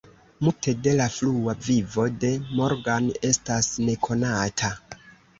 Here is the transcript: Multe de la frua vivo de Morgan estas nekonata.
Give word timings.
Multe 0.45 0.71
de 0.85 0.93
la 0.99 1.05
frua 1.15 1.53
vivo 1.65 2.05
de 2.23 2.31
Morgan 2.59 3.09
estas 3.33 3.69
nekonata. 3.91 4.71